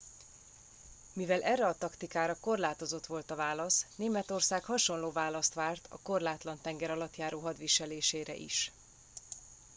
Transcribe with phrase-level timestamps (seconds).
[1.13, 7.39] mivel erre a taktikára korlátozott volt a válasz németország hasonló választ várt a korlátlan tengeralattjáró
[7.39, 8.71] hadviselésére is